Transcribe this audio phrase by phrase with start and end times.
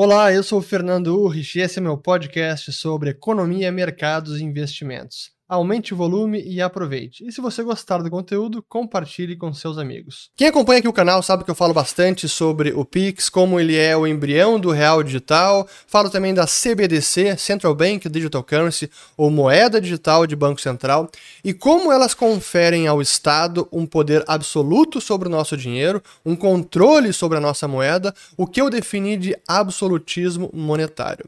[0.00, 4.44] Olá, eu sou o Fernando Urrich e esse é meu podcast sobre economia, mercados e
[4.44, 5.32] investimentos.
[5.48, 7.26] Aumente o volume e aproveite.
[7.26, 10.30] E se você gostar do conteúdo, compartilhe com seus amigos.
[10.36, 13.74] Quem acompanha aqui o canal sabe que eu falo bastante sobre o Pix, como ele
[13.74, 15.66] é o embrião do real digital.
[15.86, 21.10] Falo também da CBDC, Central Bank Digital Currency, ou moeda digital de Banco Central,
[21.42, 27.12] e como elas conferem ao Estado um poder absoluto sobre o nosso dinheiro, um controle
[27.12, 31.24] sobre a nossa moeda, o que eu defini de absolutismo monetário.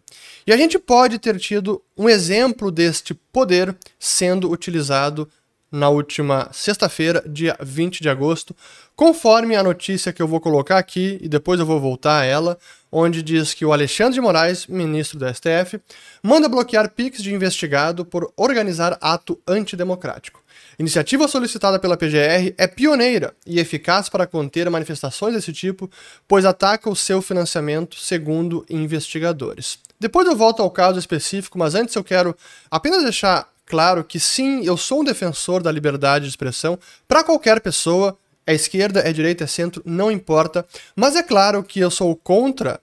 [0.46, 5.28] E a gente pode ter tido um exemplo deste poder sendo utilizado
[5.70, 8.56] na última sexta-feira, dia 20 de agosto,
[8.96, 12.58] conforme a notícia que eu vou colocar aqui e depois eu vou voltar a ela,
[12.90, 15.80] onde diz que o Alexandre de Moraes, ministro do STF,
[16.22, 20.39] manda bloquear PIX de investigado por organizar ato antidemocrático.
[20.80, 25.90] Iniciativa solicitada pela PGR é pioneira e eficaz para conter manifestações desse tipo,
[26.26, 29.78] pois ataca o seu financiamento, segundo investigadores.
[30.00, 32.34] Depois eu volto ao caso específico, mas antes eu quero
[32.70, 37.60] apenas deixar claro que sim, eu sou um defensor da liberdade de expressão para qualquer
[37.60, 40.64] pessoa, é esquerda, é direita, é centro, não importa,
[40.96, 42.80] mas é claro que eu sou contra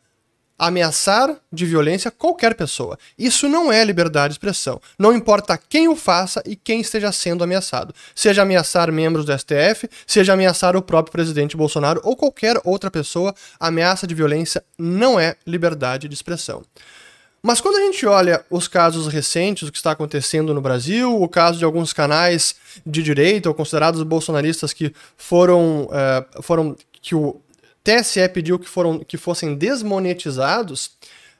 [0.57, 2.97] ameaçar de violência qualquer pessoa.
[3.17, 4.81] Isso não é liberdade de expressão.
[4.97, 7.93] Não importa quem o faça e quem esteja sendo ameaçado.
[8.15, 13.35] Seja ameaçar membros do STF, seja ameaçar o próprio presidente Bolsonaro ou qualquer outra pessoa,
[13.59, 16.63] ameaça de violência não é liberdade de expressão.
[17.41, 21.29] Mas quando a gente olha os casos recentes, o que está acontecendo no Brasil, o
[21.29, 27.39] caso de alguns canais de direita ou considerados bolsonaristas que foram, uh, foram que o
[27.87, 30.91] TSE pediu que, foram, que fossem desmonetizados,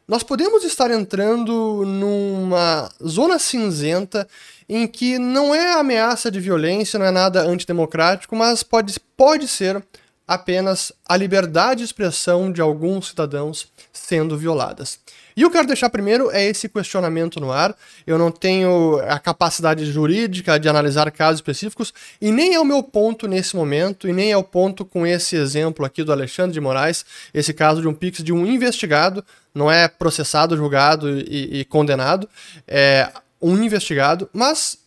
[0.08, 4.26] nós podemos estar entrando numa zona cinzenta
[4.70, 9.84] em que não é ameaça de violência, não é nada antidemocrático, mas pode, pode ser
[10.28, 15.00] apenas a liberdade de expressão de alguns cidadãos sendo violadas.
[15.38, 17.76] E eu quero deixar primeiro é esse questionamento no ar.
[18.08, 22.82] Eu não tenho a capacidade jurídica de analisar casos específicos e nem é o meu
[22.82, 26.60] ponto nesse momento e nem é o ponto com esse exemplo aqui do Alexandre de
[26.60, 29.24] Moraes, esse caso de um Pix de um investigado,
[29.54, 32.28] não é processado, julgado e, e condenado,
[32.68, 34.80] é um investigado, mas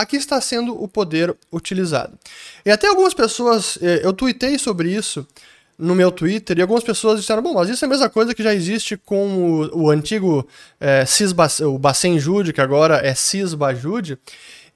[0.00, 2.18] aqui está sendo o poder utilizado.
[2.64, 5.26] E até algumas pessoas, eh, eu tuitei sobre isso,
[5.78, 8.42] no meu Twitter e algumas pessoas disseram: bom, mas isso é a mesma coisa que
[8.42, 10.46] já existe com o, o antigo
[10.80, 14.18] é, Cisba, o Bacen Jude, que agora é Cisba Jude.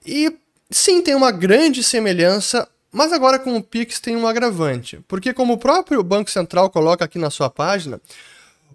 [0.06, 0.32] E
[0.70, 5.00] sim, tem uma grande semelhança, mas agora com o Pix tem um agravante.
[5.08, 8.00] Porque, como o próprio Banco Central coloca aqui na sua página,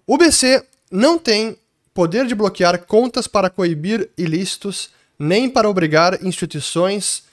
[0.06, 1.56] o BC não tem
[1.94, 7.26] poder de bloquear contas para coibir ilícitos, nem para obrigar instituições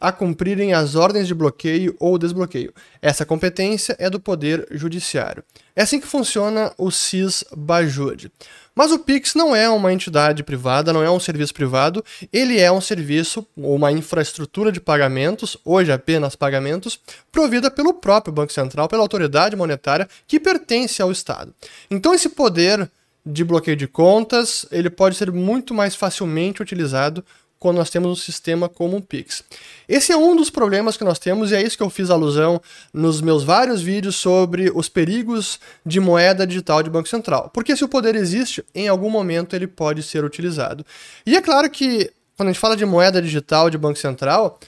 [0.00, 2.72] a cumprirem as ordens de bloqueio ou desbloqueio.
[3.02, 5.44] Essa competência é do Poder Judiciário.
[5.76, 8.32] É assim que funciona o CIS-BAJUD.
[8.74, 12.02] Mas o Pix não é uma entidade privada, não é um serviço privado,
[12.32, 16.98] ele é um serviço ou uma infraestrutura de pagamentos, hoje apenas pagamentos,
[17.30, 21.52] provida pelo próprio Banco Central, pela autoridade monetária que pertence ao Estado.
[21.90, 22.90] Então esse poder
[23.24, 27.24] de bloqueio de contas, ele pode ser muito mais facilmente utilizado
[27.60, 29.44] quando nós temos um sistema como o Pix.
[29.86, 32.60] Esse é um dos problemas que nós temos e é isso que eu fiz alusão
[32.92, 37.50] nos meus vários vídeos sobre os perigos de moeda digital de Banco Central.
[37.52, 40.86] Porque se o poder existe, em algum momento ele pode ser utilizado.
[41.26, 44.58] E é claro que quando a gente fala de moeda digital de Banco Central,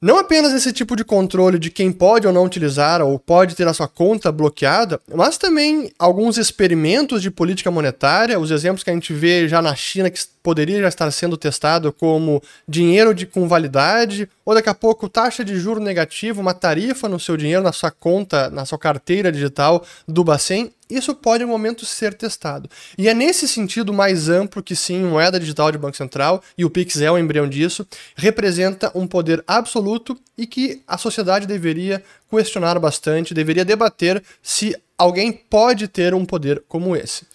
[0.00, 3.66] não apenas esse tipo de controle de quem pode ou não utilizar ou pode ter
[3.66, 8.94] a sua conta bloqueada, mas também alguns experimentos de política monetária, os exemplos que a
[8.94, 13.46] gente vê já na China que poderia já estar sendo testado como dinheiro de, com
[13.46, 17.70] validade, ou daqui a pouco taxa de juro negativo, uma tarifa no seu dinheiro, na
[17.70, 22.66] sua conta, na sua carteira digital do Bacen, isso pode, no momento, ser testado.
[22.96, 26.70] E é nesse sentido mais amplo que, sim, moeda digital de Banco Central, e o
[26.70, 27.86] Pix é o embrião disso,
[28.16, 35.30] representa um poder absoluto e que a sociedade deveria questionar bastante, deveria debater se alguém
[35.30, 37.26] pode ter um poder como esse.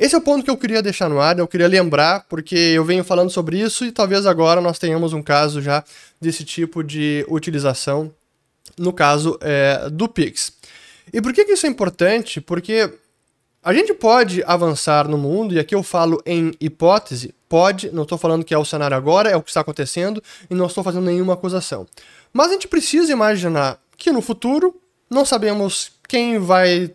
[0.00, 2.82] Esse é o ponto que eu queria deixar no ar, eu queria lembrar, porque eu
[2.82, 5.84] venho falando sobre isso e talvez agora nós tenhamos um caso já
[6.18, 8.10] desse tipo de utilização,
[8.78, 10.54] no caso é, do Pix.
[11.12, 12.40] E por que, que isso é importante?
[12.40, 12.90] Porque
[13.62, 18.16] a gente pode avançar no mundo, e aqui eu falo em hipótese, pode, não estou
[18.16, 21.04] falando que é o cenário agora, é o que está acontecendo, e não estou fazendo
[21.04, 21.86] nenhuma acusação.
[22.32, 24.74] Mas a gente precisa imaginar que no futuro
[25.10, 26.90] não sabemos quem vai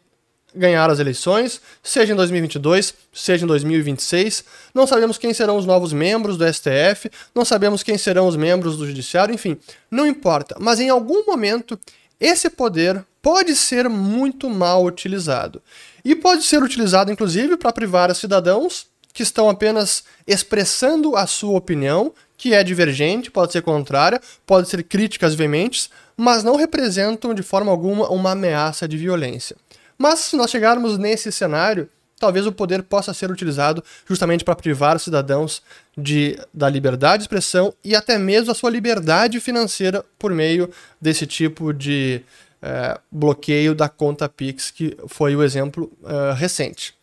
[0.55, 4.43] ganhar as eleições, seja em 2022, seja em 2026.
[4.73, 8.77] Não sabemos quem serão os novos membros do STF, não sabemos quem serão os membros
[8.77, 9.57] do Judiciário, enfim,
[9.89, 10.55] não importa.
[10.59, 11.79] Mas em algum momento,
[12.19, 15.61] esse poder pode ser muito mal utilizado.
[16.03, 22.13] E pode ser utilizado, inclusive, para privar cidadãos que estão apenas expressando a sua opinião,
[22.37, 27.71] que é divergente, pode ser contrária, pode ser críticas veementes, mas não representam de forma
[27.71, 29.55] alguma uma ameaça de violência.
[29.97, 31.89] Mas se nós chegarmos nesse cenário,
[32.19, 35.61] talvez o poder possa ser utilizado justamente para privar os cidadãos
[35.97, 40.69] de, da liberdade de expressão e até mesmo a sua liberdade financeira por meio
[40.99, 42.21] desse tipo de
[42.61, 46.95] é, bloqueio da conta Pix, que foi o exemplo é, recente.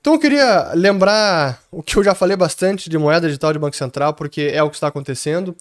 [0.00, 3.74] Então eu queria lembrar o que eu já falei bastante de moeda digital de Banco
[3.74, 5.56] Central, porque é o que está acontecendo.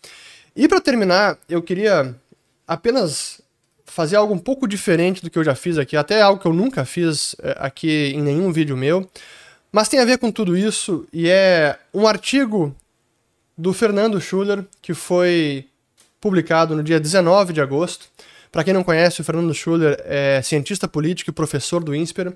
[0.55, 2.13] E para terminar, eu queria
[2.67, 3.41] apenas
[3.85, 6.53] fazer algo um pouco diferente do que eu já fiz aqui, até algo que eu
[6.53, 9.09] nunca fiz é, aqui em nenhum vídeo meu,
[9.71, 12.75] mas tem a ver com tudo isso e é um artigo
[13.57, 15.67] do Fernando Schuller que foi
[16.19, 18.07] publicado no dia 19 de agosto.
[18.51, 22.33] Para quem não conhece, o Fernando Schuller é cientista político e professor do INSPER,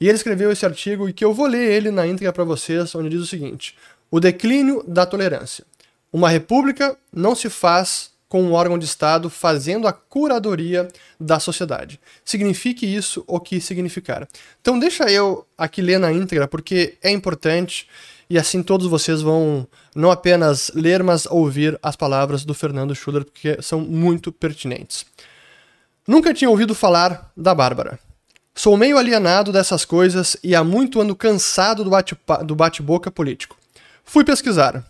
[0.00, 2.94] e ele escreveu esse artigo e que eu vou ler ele na íntegra para vocês,
[2.94, 3.76] onde diz o seguinte:
[4.10, 5.64] O declínio da tolerância.
[6.12, 10.88] Uma república não se faz com um órgão de Estado fazendo a curadoria
[11.20, 12.00] da sociedade.
[12.24, 14.26] Signifique isso o que significar.
[14.60, 17.88] Então deixa eu aqui ler na íntegra, porque é importante
[18.28, 23.24] e assim todos vocês vão não apenas ler, mas ouvir as palavras do Fernando Schuller,
[23.24, 25.06] porque são muito pertinentes.
[26.04, 28.00] Nunca tinha ouvido falar da Bárbara.
[28.52, 33.56] Sou meio alienado dessas coisas e há muito ando cansado do bate-boca bate político.
[34.02, 34.84] Fui pesquisar.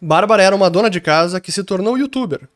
[0.00, 2.48] Bárbara era uma dona de casa que se tornou youtuber.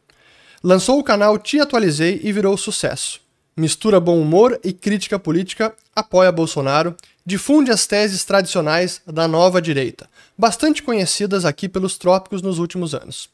[0.64, 3.20] Lançou o canal Te Atualizei e virou sucesso.
[3.56, 6.94] Mistura bom humor e crítica política, apoia Bolsonaro,
[7.26, 13.28] difunde as teses tradicionais da nova direita, bastante conhecidas aqui pelos trópicos nos últimos anos.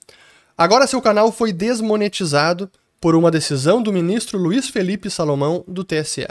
[0.57, 6.27] Agora seu canal foi desmonetizado por uma decisão do ministro Luiz Felipe Salomão do TSE.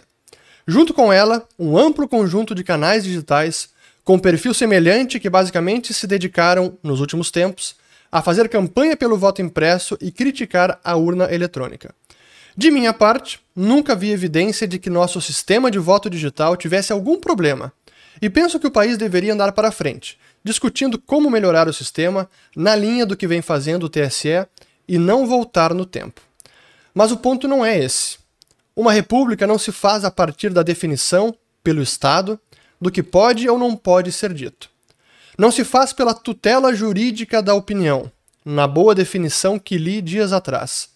[0.68, 3.70] Junto com ela, um amplo conjunto de canais digitais
[4.04, 7.76] com perfil semelhante que basicamente se dedicaram, nos últimos tempos,
[8.12, 11.94] a fazer campanha pelo voto impresso e criticar a urna eletrônica.
[12.56, 17.20] De minha parte, nunca vi evidência de que nosso sistema de voto digital tivesse algum
[17.20, 17.72] problema,
[18.22, 22.76] e penso que o país deveria andar para frente, discutindo como melhorar o sistema na
[22.76, 24.48] linha do que vem fazendo o TSE
[24.88, 26.22] e não voltar no tempo.
[26.96, 28.18] Mas o ponto não é esse.
[28.76, 32.40] Uma república não se faz a partir da definição, pelo Estado,
[32.82, 34.70] do que pode ou não pode ser dito
[35.38, 38.12] não se faz pela tutela jurídica da opinião,
[38.44, 40.90] na boa definição que li dias atrás.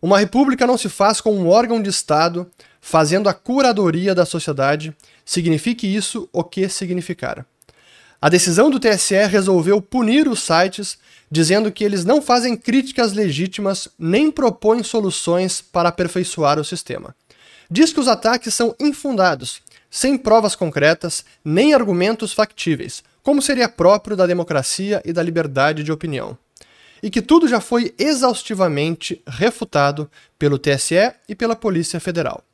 [0.00, 2.50] Uma república não se faz com um órgão de Estado
[2.80, 4.94] fazendo a curadoria da sociedade,
[5.24, 7.46] signifique isso o que significar.
[8.20, 10.98] A decisão do TSE resolveu punir os sites,
[11.30, 17.14] dizendo que eles não fazem críticas legítimas nem propõem soluções para aperfeiçoar o sistema.
[17.70, 19.60] Diz que os ataques são infundados,
[19.90, 25.90] sem provas concretas nem argumentos factíveis, como seria próprio da democracia e da liberdade de
[25.90, 26.38] opinião,
[27.02, 32.44] e que tudo já foi exaustivamente refutado pelo TSE e pela Polícia Federal.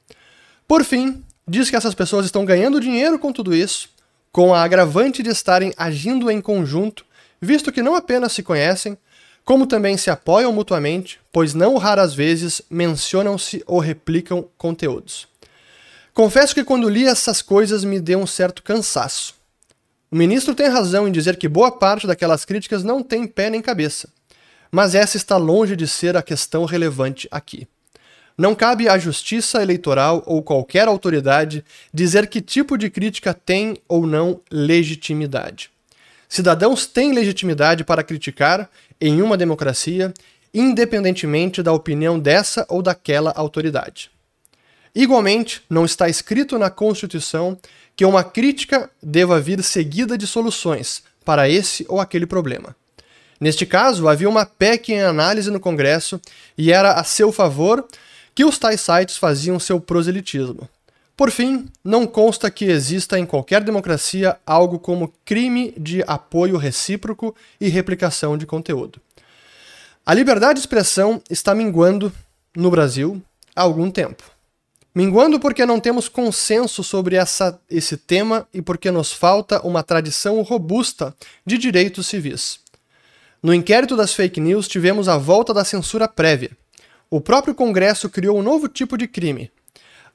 [0.69, 3.91] Por fim, diz que essas pessoas estão ganhando dinheiro com tudo isso,
[4.31, 7.05] com a agravante de estarem agindo em conjunto,
[7.41, 8.97] visto que não apenas se conhecem,
[9.45, 15.27] como também se apoiam mutuamente, pois não raras vezes mencionam-se ou replicam conteúdos.
[16.15, 19.40] Confesso que quando li essas coisas me deu um certo cansaço.
[20.13, 23.63] O ministro tem razão em dizer que boa parte daquelas críticas não tem pé nem
[23.63, 24.09] cabeça.
[24.69, 27.69] Mas essa está longe de ser a questão relevante aqui.
[28.37, 31.65] Não cabe à justiça eleitoral ou qualquer autoridade
[31.95, 35.71] dizer que tipo de crítica tem ou não legitimidade.
[36.29, 38.69] Cidadãos têm legitimidade para criticar
[39.01, 40.13] em uma democracia,
[40.53, 44.11] independentemente da opinião dessa ou daquela autoridade.
[44.95, 47.57] Igualmente, não está escrito na Constituição
[48.01, 52.75] que uma crítica deva vir seguida de soluções para esse ou aquele problema.
[53.39, 56.19] Neste caso, havia uma PEC em análise no Congresso
[56.57, 57.87] e era a seu favor
[58.35, 60.67] que os tais sites faziam seu proselitismo.
[61.15, 67.37] Por fim, não consta que exista em qualquer democracia algo como crime de apoio recíproco
[67.61, 68.99] e replicação de conteúdo.
[70.07, 72.11] A liberdade de expressão está minguando
[72.57, 73.21] no Brasil
[73.55, 74.25] há algum tempo.
[74.93, 80.43] Minguando porque não temos consenso sobre essa, esse tema e porque nos falta uma tradição
[80.43, 81.15] robusta
[81.47, 82.59] de direitos civis.
[83.41, 86.51] No inquérito das fake news, tivemos a volta da censura prévia.
[87.09, 89.51] O próprio Congresso criou um novo tipo de crime: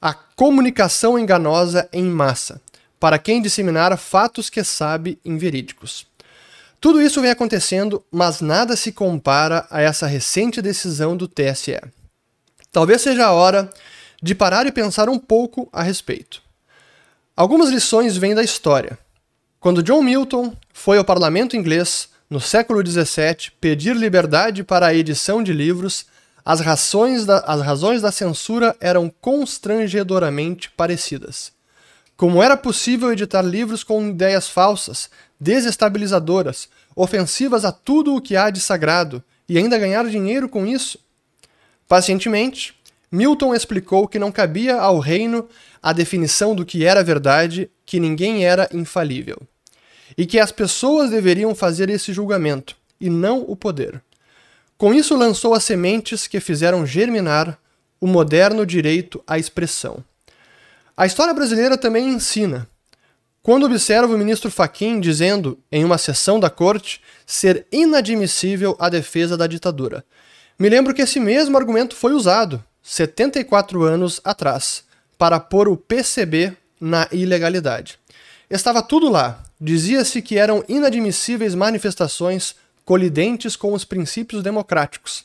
[0.00, 2.60] a comunicação enganosa em massa,
[3.00, 6.06] para quem disseminar fatos que sabe inverídicos.
[6.78, 11.80] Tudo isso vem acontecendo, mas nada se compara a essa recente decisão do TSE.
[12.70, 13.70] Talvez seja a hora
[14.22, 16.42] de parar e pensar um pouco a respeito.
[17.36, 18.98] Algumas lições vêm da história.
[19.60, 25.42] Quando John Milton foi ao parlamento inglês, no século XVII, pedir liberdade para a edição
[25.42, 26.06] de livros,
[26.44, 26.60] as,
[27.26, 31.52] da, as razões da censura eram constrangedoramente parecidas.
[32.16, 38.48] Como era possível editar livros com ideias falsas, desestabilizadoras, ofensivas a tudo o que há
[38.48, 40.98] de sagrado, e ainda ganhar dinheiro com isso?
[41.86, 42.75] Pacientemente,
[43.10, 45.48] Milton explicou que não cabia ao reino
[45.82, 49.38] a definição do que era verdade, que ninguém era infalível,
[50.18, 54.02] e que as pessoas deveriam fazer esse julgamento, e não o poder.
[54.76, 57.58] Com isso, lançou as sementes que fizeram germinar
[58.00, 60.04] o moderno direito à expressão.
[60.96, 62.68] A história brasileira também ensina.
[63.42, 69.36] Quando observa o ministro Faquim dizendo, em uma sessão da corte, ser inadmissível a defesa
[69.36, 70.04] da ditadura,
[70.58, 74.84] me lembro que esse mesmo argumento foi usado, 74 anos atrás,
[75.18, 77.98] para pôr o PCB na ilegalidade.
[78.48, 79.42] Estava tudo lá.
[79.60, 85.24] Dizia-se que eram inadmissíveis manifestações colidentes com os princípios democráticos,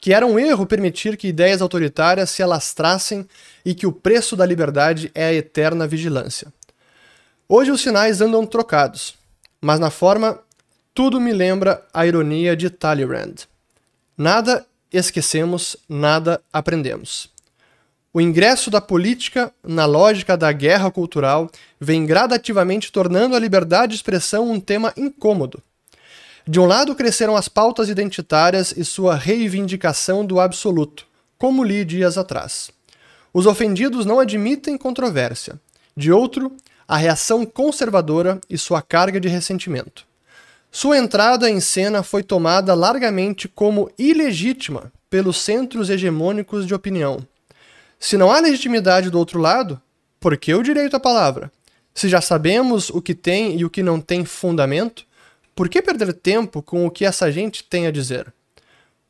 [0.00, 3.28] que era um erro permitir que ideias autoritárias se alastrassem
[3.64, 6.46] e que o preço da liberdade é a eterna vigilância.
[7.48, 9.14] Hoje os sinais andam trocados,
[9.60, 10.38] mas na forma
[10.94, 13.48] tudo me lembra a ironia de Talleyrand.
[14.16, 17.30] Nada esquecemos, nada aprendemos.
[18.12, 21.48] O ingresso da política na lógica da guerra cultural
[21.80, 25.62] vem gradativamente tornando a liberdade de expressão um tema incômodo.
[26.46, 31.06] De um lado, cresceram as pautas identitárias e sua reivindicação do absoluto,
[31.38, 32.70] como li dias atrás.
[33.32, 35.60] Os ofendidos não admitem controvérsia.
[35.96, 36.56] De outro,
[36.88, 40.09] a reação conservadora e sua carga de ressentimento.
[40.72, 47.26] Sua entrada em cena foi tomada largamente como ilegítima pelos centros hegemônicos de opinião.
[47.98, 49.80] Se não há legitimidade do outro lado,
[50.20, 51.50] por que o direito à palavra?
[51.92, 55.04] Se já sabemos o que tem e o que não tem fundamento,
[55.56, 58.32] por que perder tempo com o que essa gente tem a dizer?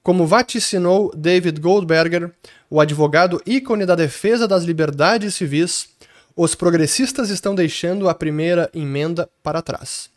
[0.03, 2.33] Como vaticinou David Goldberger,
[2.71, 5.91] o advogado ícone da defesa das liberdades civis,
[6.35, 10.09] os progressistas estão deixando a primeira emenda para trás.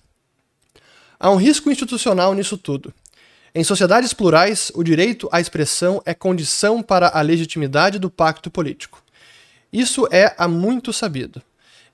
[1.24, 2.94] Há um risco institucional nisso tudo.
[3.56, 9.02] Em sociedades plurais, o direito à expressão é condição para a legitimidade do pacto político.
[9.72, 11.42] Isso é há muito sabido.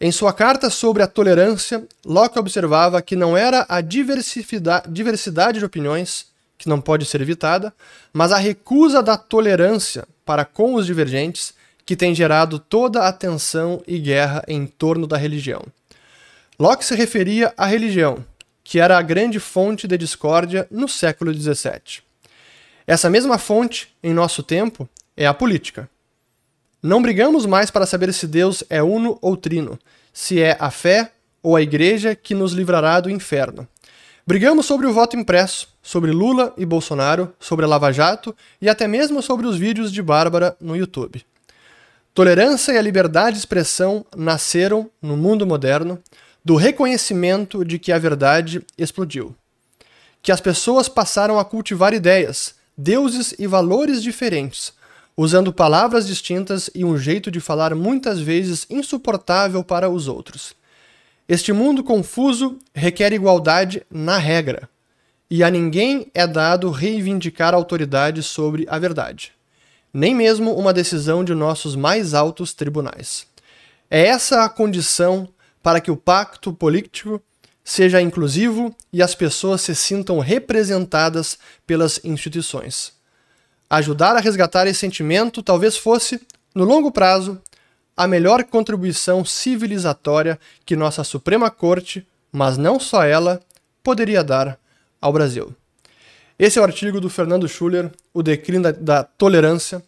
[0.02, 6.26] Em sua carta sobre a tolerância, Locke observava que não era a diversidade de opiniões,
[6.58, 7.72] que não pode ser evitada,
[8.12, 11.54] mas a recusa da tolerância para com os divergentes
[11.86, 15.64] que tem gerado toda a tensão e guerra em torno da religião.
[16.60, 18.26] Locke se referia à religião,
[18.70, 22.04] que era a grande fonte de discórdia no século XVII.
[22.86, 25.90] Essa mesma fonte, em nosso tempo, é a política.
[26.80, 29.80] Não brigamos mais para saber se Deus é uno ou trino,
[30.14, 31.12] se é a fé
[31.42, 33.68] ou a igreja que nos livrará do inferno.
[34.26, 38.88] Brigamos sobre o voto impresso, sobre Lula e Bolsonaro, sobre a Lava Jato e até
[38.88, 41.26] mesmo sobre os vídeos de Bárbara no YouTube.
[42.14, 46.00] Tolerância e a liberdade de expressão nasceram, no mundo moderno,
[46.44, 49.36] do reconhecimento de que a verdade explodiu.
[50.22, 54.74] Que as pessoas passaram a cultivar ideias, deuses e valores diferentes,
[55.16, 60.56] usando palavras distintas e um jeito de falar muitas vezes insuportável para os outros.
[61.28, 64.70] Este mundo confuso requer igualdade na regra,
[65.30, 69.32] e a ninguém é dado reivindicar autoridade sobre a verdade,
[69.94, 73.28] nem mesmo uma decisão de nossos mais altos tribunais.
[73.92, 75.28] É essa a condição
[75.62, 77.22] para que o pacto político
[77.64, 81.38] seja inclusivo e as pessoas se sintam representadas
[81.68, 82.94] pelas instituições.
[83.70, 86.20] Ajudar a resgatar esse sentimento talvez fosse,
[86.56, 87.40] no longo prazo,
[87.96, 93.40] a melhor contribuição civilizatória que nossa Suprema Corte, mas não só ela,
[93.84, 94.58] poderia dar
[95.00, 95.54] ao Brasil.
[96.40, 99.84] Esse é o artigo do Fernando Schuller, O Declínio da, da Tolerância,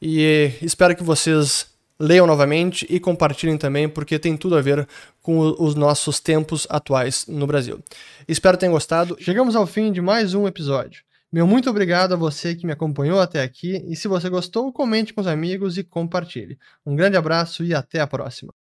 [0.00, 1.66] e espero que vocês
[1.98, 4.88] leiam novamente e compartilhem também, porque tem tudo a ver
[5.22, 7.82] com os nossos tempos atuais no Brasil.
[8.26, 9.16] Espero que tenham gostado.
[9.20, 11.02] Chegamos ao fim de mais um episódio.
[11.32, 15.14] Meu muito obrigado a você que me acompanhou até aqui e se você gostou, comente
[15.14, 16.58] com os amigos e compartilhe.
[16.84, 18.52] Um grande abraço e até a próxima.